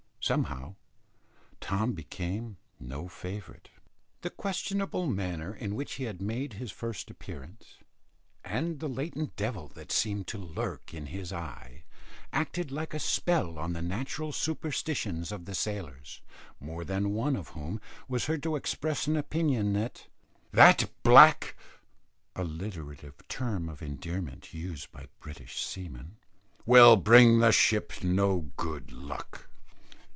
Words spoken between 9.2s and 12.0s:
devil that seemed to lurk in his eye,